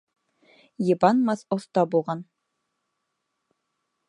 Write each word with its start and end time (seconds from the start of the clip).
Йыбанмаған 0.87 1.57
оҫта 1.57 1.85
булған 1.93 2.25